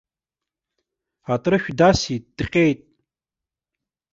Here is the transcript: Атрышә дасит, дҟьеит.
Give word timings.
Атрышә 1.33 1.69
дасит, 1.77 2.23
дҟьеит. 2.37 2.79